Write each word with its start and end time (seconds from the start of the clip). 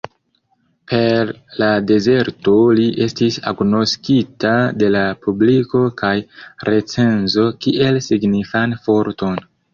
Per 0.91 1.29
"La 1.63 1.67
Dezerto" 1.91 2.53
li 2.79 2.85
estis 3.07 3.37
agnoskita 3.51 4.55
de 4.85 4.89
la 4.97 5.05
publiko 5.27 5.83
kaj 6.03 6.13
recenzo 6.73 7.47
kiel 7.67 8.03
signifan 8.09 8.77
forton. 8.89 9.41